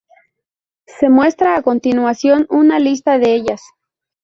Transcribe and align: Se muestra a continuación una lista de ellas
Se 0.87 1.09
muestra 1.09 1.55
a 1.55 1.61
continuación 1.61 2.47
una 2.49 2.79
lista 2.79 3.19
de 3.19 3.35
ellas 3.35 3.61